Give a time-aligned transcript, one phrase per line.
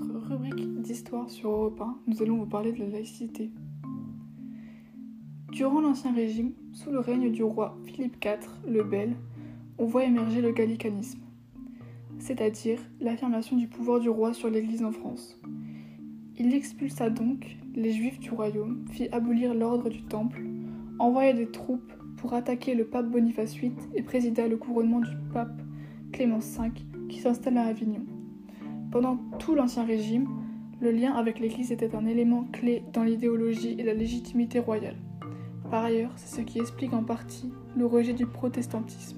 [0.00, 3.50] rubrique d'histoire sur Europe 1, nous allons vous parler de la laïcité.
[5.50, 9.14] Durant l'Ancien Régime, sous le règne du roi Philippe IV le Bel,
[9.78, 11.20] on voit émerger le gallicanisme,
[12.18, 15.38] c'est-à-dire l'affirmation du pouvoir du roi sur l'Église en France.
[16.38, 20.42] Il expulsa donc les Juifs du royaume, fit abolir l'ordre du Temple,
[20.98, 25.60] envoya des troupes pour attaquer le pape Boniface VIII et présida le couronnement du pape
[26.12, 26.70] Clémence V
[27.08, 28.06] qui s'installe à Avignon.
[28.92, 30.28] Pendant tout l'Ancien Régime,
[30.82, 34.96] le lien avec l'Église était un élément clé dans l'idéologie et la légitimité royale.
[35.70, 39.16] Par ailleurs, c'est ce qui explique en partie le rejet du protestantisme.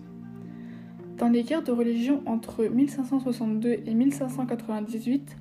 [1.18, 5.36] Dans les guerres de religion entre 1562 et 1598,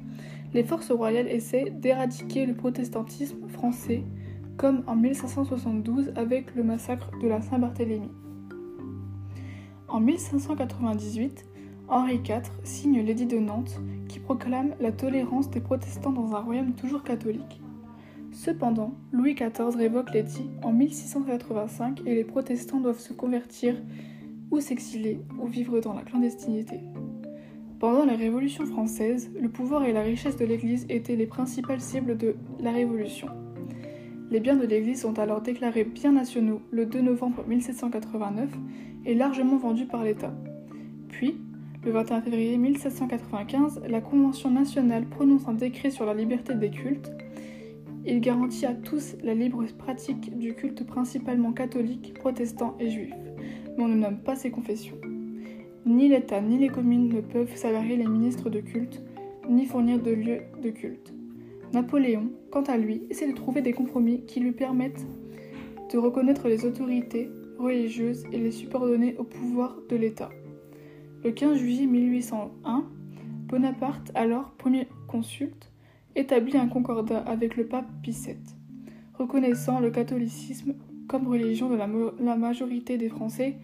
[0.56, 4.04] les forces royales essaient d'éradiquer le protestantisme français,
[4.58, 8.10] comme en 1572 avec le massacre de la Saint-Barthélemy.
[9.88, 11.46] En 1598,
[11.90, 16.74] Henri IV signe l'édit de Nantes qui proclame la tolérance des protestants dans un royaume
[16.74, 17.62] toujours catholique.
[18.32, 23.76] Cependant, Louis XIV révoque l'édit en 1685 et les protestants doivent se convertir
[24.50, 26.80] ou s'exiler ou vivre dans la clandestinité.
[27.80, 32.18] Pendant la Révolution française, le pouvoir et la richesse de l'Église étaient les principales cibles
[32.18, 33.28] de la Révolution.
[34.32, 38.50] Les biens de l'Église sont alors déclarés biens nationaux le 2 novembre 1789
[39.06, 40.34] et largement vendus par l'État.
[41.10, 41.36] Puis,
[41.86, 47.12] le 21 février 1795, la Convention nationale prononce un décret sur la liberté des cultes.
[48.06, 53.14] Il garantit à tous la libre pratique du culte principalement catholique, protestant et juif,
[53.78, 54.98] mais on ne nomme pas ces confessions.
[55.86, 59.02] Ni l'État ni les communes ne peuvent salarier les ministres de culte,
[59.50, 61.14] ni fournir de lieux de culte.
[61.74, 65.06] Napoléon, quant à lui, essaie de trouver des compromis qui lui permettent
[65.92, 70.30] de reconnaître les autorités religieuses et les subordonner au pouvoir de l'État.
[71.24, 72.84] Le 15 juillet 1801,
[73.48, 75.72] Bonaparte, alors premier consulte,
[76.18, 78.36] établit un concordat avec le pape Pie VII,
[79.14, 80.74] reconnaissant le catholicisme
[81.08, 83.56] comme religion de la, majorité des Français,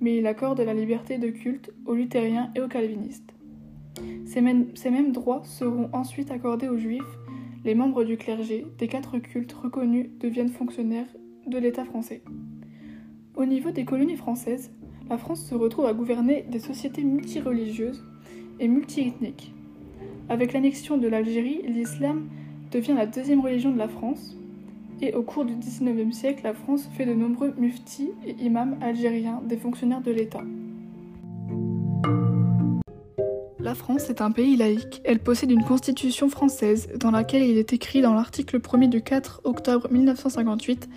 [0.00, 3.32] mais il accorde la liberté de culte aux luthériens et aux calvinistes.
[4.26, 4.42] Ces
[4.74, 7.18] ces mêmes droits seront ensuite accordés aux juifs.
[7.64, 11.14] Les membres du clergé des quatre cultes reconnus deviennent fonctionnaires
[11.46, 12.22] de l'État français.
[13.36, 14.72] Au niveau des colonies françaises,
[15.10, 18.02] la France se retrouve à gouverner des sociétés multireligieuses
[18.60, 19.52] et multiethniques.
[20.28, 22.28] Avec l'annexion de l'Algérie, l'islam
[22.72, 24.36] devient la deuxième religion de la France,
[25.02, 29.42] et au cours du XIXe siècle, la France fait de nombreux muftis et imams algériens
[29.44, 30.42] des fonctionnaires de l'État.
[33.58, 35.00] La France est un pays laïque.
[35.04, 39.40] Elle possède une constitution française dans laquelle il est écrit dans l'article 1er du 4
[39.44, 40.88] octobre 1958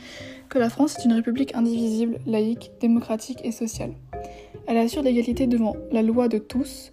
[0.50, 3.94] que la France est une république indivisible, laïque, démocratique et sociale.
[4.68, 6.92] Elle assure l'égalité devant la loi de tous,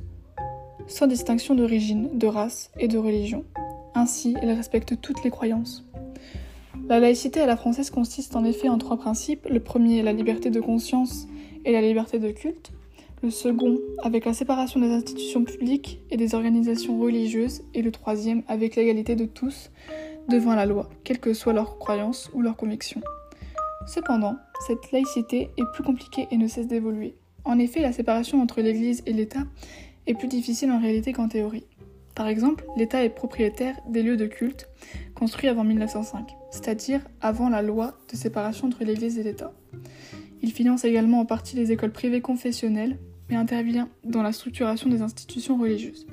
[0.86, 3.44] sans distinction d'origine, de race et de religion.
[3.94, 5.84] Ainsi, elle respecte toutes les croyances.
[6.88, 9.46] La laïcité à la française consiste en effet en trois principes.
[9.48, 11.26] Le premier, la liberté de conscience
[11.64, 12.72] et la liberté de culte.
[13.22, 17.62] Le second, avec la séparation des institutions publiques et des organisations religieuses.
[17.72, 19.70] Et le troisième, avec l'égalité de tous
[20.28, 23.00] devant la loi, quelles que soient leurs croyances ou leurs convictions.
[23.86, 24.36] Cependant,
[24.66, 27.16] cette laïcité est plus compliquée et ne cesse d'évoluer.
[27.44, 29.44] En effet, la séparation entre l'Église et l'État
[30.06, 31.66] est plus difficile en réalité qu'en théorie.
[32.14, 34.68] Par exemple, l'État est propriétaire des lieux de culte
[35.14, 39.52] construits avant 1905, c'est-à-dire avant la loi de séparation entre l'Église et l'État.
[40.42, 45.02] Il finance également en partie les écoles privées confessionnelles, mais intervient dans la structuration des
[45.02, 46.06] institutions religieuses.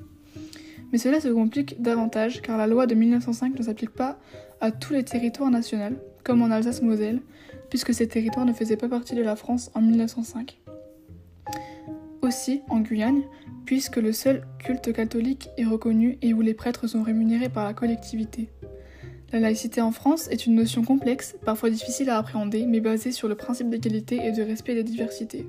[0.92, 4.20] Mais cela se complique davantage car la loi de 1905 ne s'applique pas
[4.60, 7.22] à tous les territoires nationaux, comme en Alsace-Moselle,
[7.72, 10.60] puisque ces territoires ne faisaient pas partie de la France en 1905.
[12.22, 13.24] Aussi en Guyane,
[13.66, 17.74] puisque le seul culte catholique est reconnu et où les prêtres sont rémunérés par la
[17.74, 18.50] collectivité.
[19.32, 23.30] La laïcité en France est une notion complexe, parfois difficile à appréhender, mais basée sur
[23.30, 25.48] le principe d'égalité et de respect des diversités.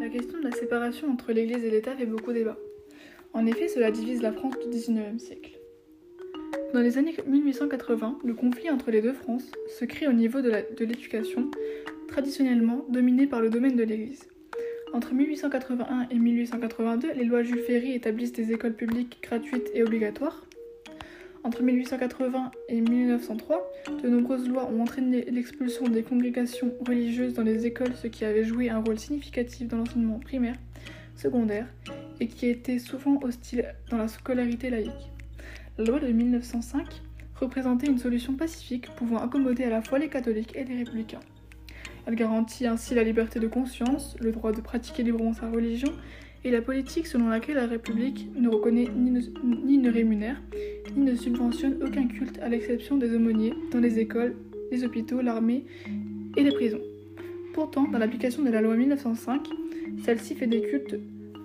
[0.00, 2.58] La question de la séparation entre l'Église et l'État fait beaucoup débat.
[3.32, 5.58] En effet, cela divise la France du XIXe siècle.
[6.74, 10.50] Dans les années 1880, le conflit entre les deux Frances se crée au niveau de
[10.84, 11.50] l'éducation,
[12.08, 14.28] traditionnellement dominée par le domaine de l'Église.
[14.92, 20.44] Entre 1881 et 1882, les lois Jules Ferry établissent des écoles publiques gratuites et obligatoires.
[21.42, 23.72] Entre 1880 et 1903,
[24.02, 28.44] de nombreuses lois ont entraîné l'expulsion des congrégations religieuses dans les écoles, ce qui avait
[28.44, 30.56] joué un rôle significatif dans l'enseignement primaire,
[31.16, 31.66] secondaire,
[32.20, 35.10] et qui était souvent hostile dans la scolarité laïque.
[35.78, 37.02] La loi de 1905
[37.36, 41.20] représentait une solution pacifique pouvant accommoder à la fois les catholiques et les républicains.
[42.04, 45.92] Elle garantit ainsi la liberté de conscience, le droit de pratiquer librement sa religion
[46.42, 50.42] et la politique selon laquelle la République ne reconnaît ni ne, ni rémunère,
[50.96, 54.34] ni ne subventionne aucun culte à l'exception des aumôniers dans les écoles,
[54.72, 55.64] les hôpitaux, l'armée
[56.36, 56.82] et les prisons.
[57.54, 59.46] Pourtant, dans l'application de la loi 1905,
[60.04, 60.96] celle-ci fait des cultes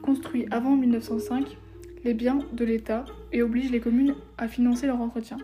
[0.01, 1.56] construits avant 1905
[2.04, 5.38] les biens de l'État et oblige les communes à financer leur entretien.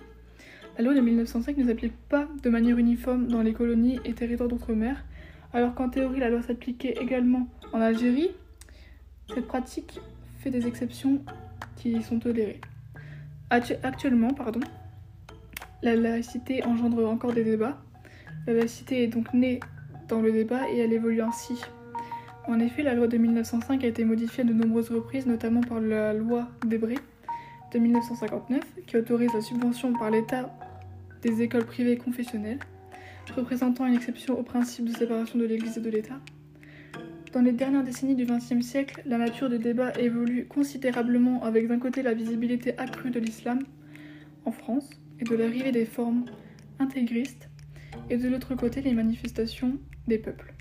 [0.77, 4.49] La loi de 1905 ne s'applique pas de manière uniforme dans les colonies et territoires
[4.49, 5.03] d'outre-mer,
[5.53, 8.31] alors qu'en théorie la loi s'appliquait également en Algérie.
[9.33, 9.99] Cette pratique
[10.39, 11.21] fait des exceptions
[11.75, 12.61] qui sont tolérées.
[13.49, 14.59] Actuellement, pardon,
[15.81, 17.81] la laïcité engendre encore des débats.
[18.47, 19.59] La laïcité est donc née
[20.07, 21.61] dans le débat et elle évolue ainsi
[22.49, 26.13] en effet, la loi de 1905 a été modifiée de nombreuses reprises, notamment par la
[26.13, 26.95] loi Debré
[27.71, 30.51] de 1959, qui autorise la subvention par l'État
[31.21, 32.59] des écoles privées confessionnelles,
[33.35, 36.19] représentant une exception au principe de séparation de l'Église et de l'État.
[37.33, 41.77] Dans les dernières décennies du XXe siècle, la nature du débat évolue considérablement avec d'un
[41.77, 43.59] côté la visibilité accrue de l'islam
[44.45, 46.25] en France et de l'arrivée des formes
[46.79, 47.49] intégristes,
[48.09, 50.55] et de l'autre côté les manifestations des peuples.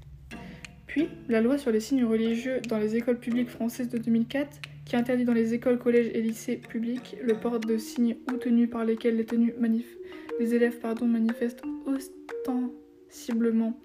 [1.28, 5.24] La loi sur les signes religieux dans les écoles publiques françaises de 2004, qui interdit
[5.24, 9.16] dans les écoles, collèges et lycées publics le port de signes ou tenues par lesquels
[9.16, 13.78] les, élèves manifestent ostensiblement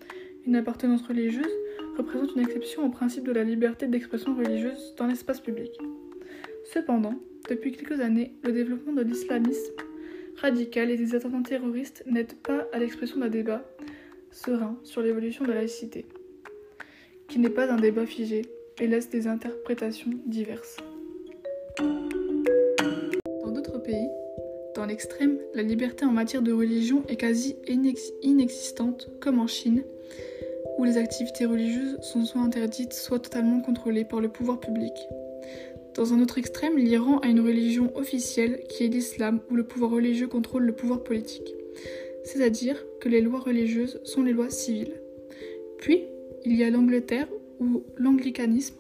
[0.46, 1.52] une appartenance religieuse,
[1.98, 5.72] représente une exception au principe de la liberté d'expression religieuse dans l'espace public.
[6.74, 7.16] Cependant,
[7.50, 9.74] depuis quelques années, le développement de l'islamisme
[10.38, 13.64] radical et des attentats terroristes n'aident pas à l'expression d'un débat
[14.32, 16.06] serein sur l'évolution de la laïcité
[17.40, 18.44] n'est pas un débat figé
[18.80, 20.78] et laisse des interprétations diverses.
[21.78, 24.08] Dans d'autres pays,
[24.76, 27.56] dans l'extrême, la liberté en matière de religion est quasi
[28.22, 29.84] inexistante, comme en Chine,
[30.78, 34.94] où les activités religieuses sont soit interdites, soit totalement contrôlées par le pouvoir public.
[35.96, 39.92] Dans un autre extrême, l'Iran a une religion officielle qui est l'islam, où le pouvoir
[39.92, 41.54] religieux contrôle le pouvoir politique.
[42.24, 45.02] C'est-à-dire que les lois religieuses sont les lois civiles.
[45.78, 46.08] Puis,
[46.46, 47.28] il y a l'Angleterre
[47.60, 48.76] où l'anglicanisme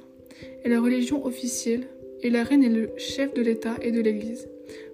[0.63, 1.87] est la religion officielle
[2.21, 4.47] et la reine est le chef de l'État et de l'Église.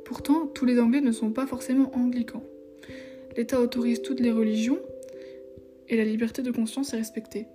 [0.06, 2.44] Pourtant, tous les Anglais ne sont pas forcément anglicans.
[3.38, 4.80] L'État autorise toutes les religions
[5.88, 7.46] et la liberté de conscience est respectée.